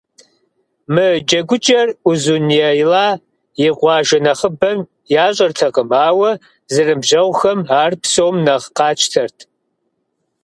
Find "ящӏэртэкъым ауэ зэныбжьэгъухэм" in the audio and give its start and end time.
5.25-7.59